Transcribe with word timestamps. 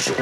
是。 0.00 0.14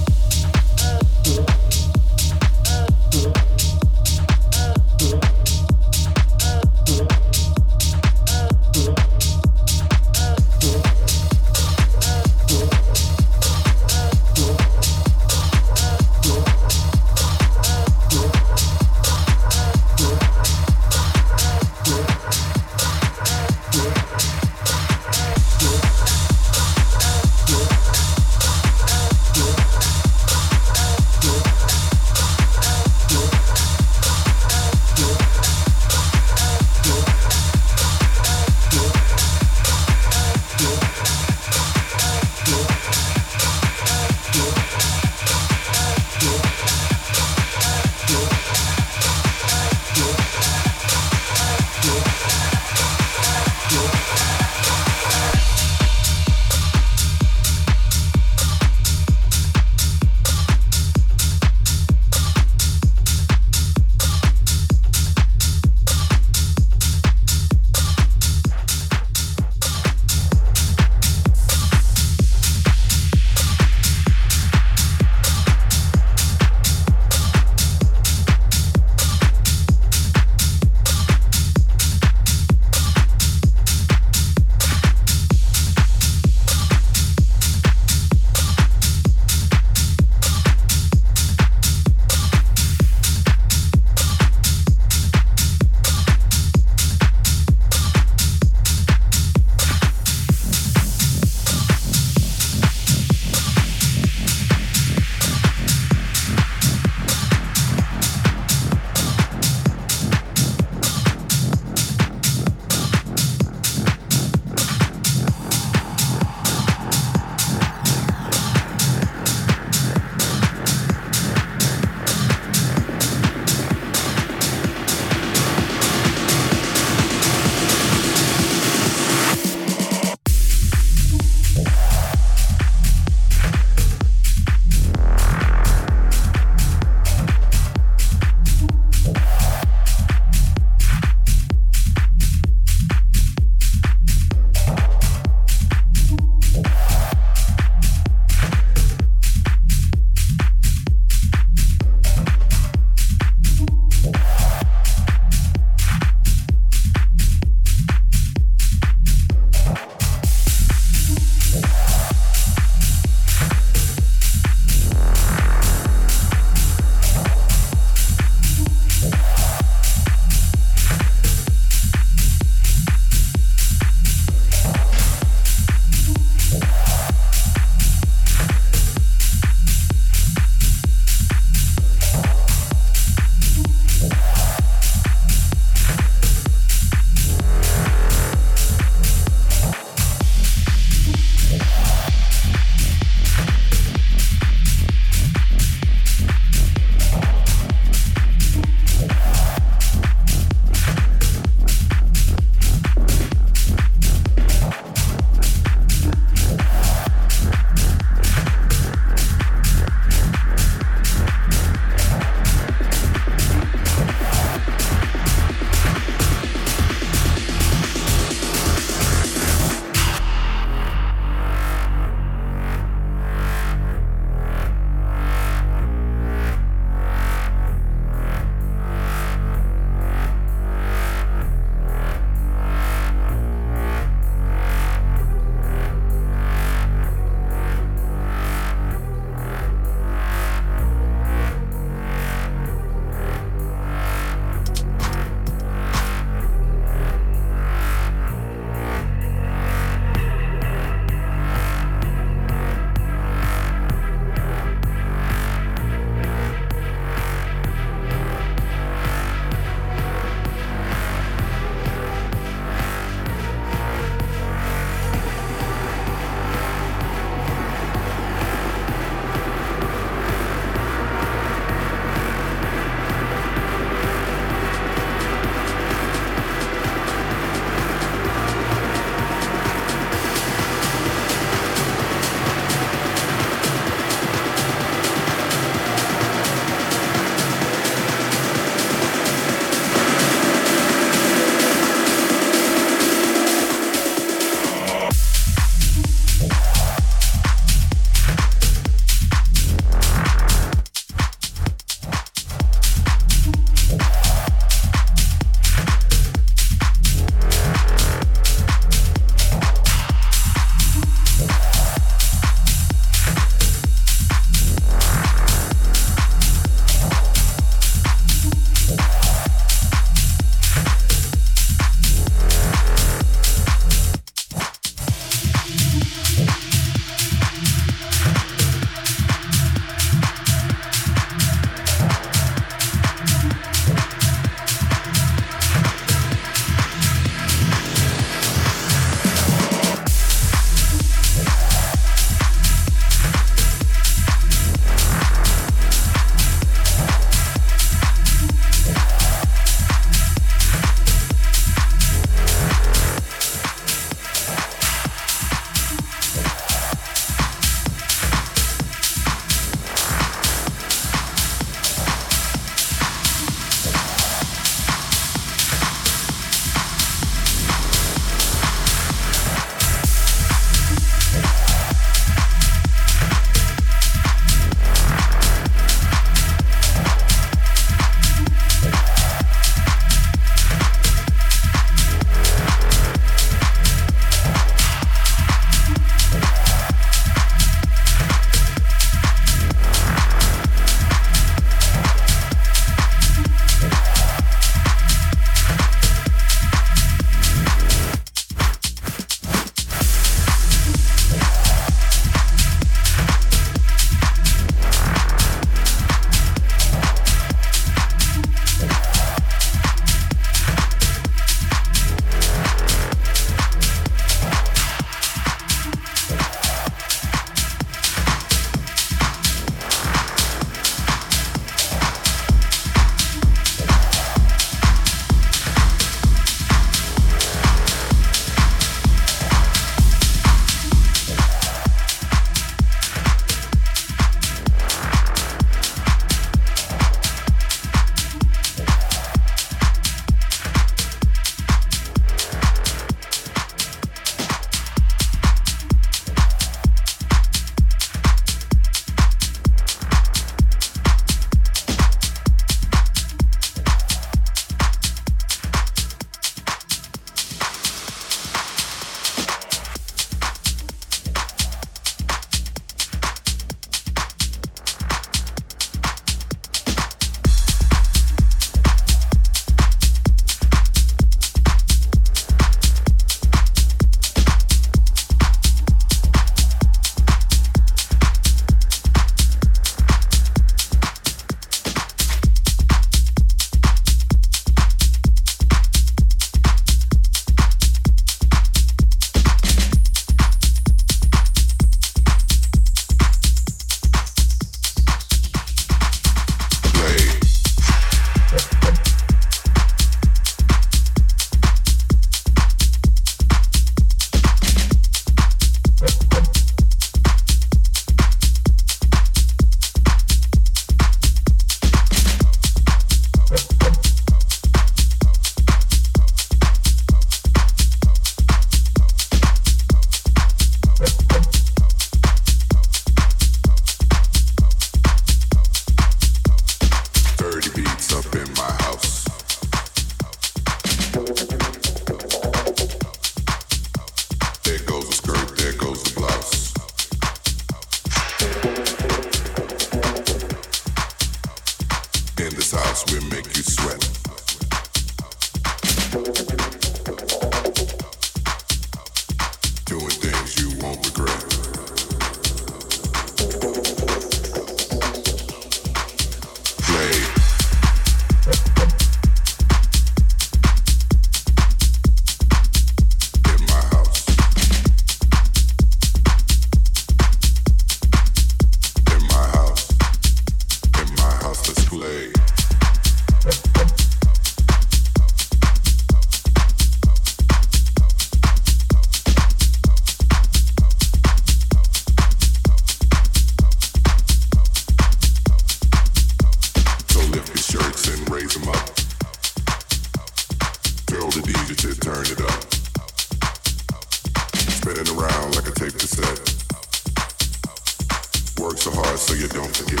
so 598.80 598.90
hard 598.92 599.18
so 599.18 599.34
you 599.34 599.46
don't 599.48 599.76
forget. 599.76 600.00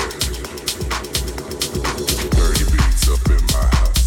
Dirty 2.32 2.64
beats 2.72 3.10
up 3.10 3.28
in 3.28 3.44
my 3.52 3.76
house. 3.76 3.99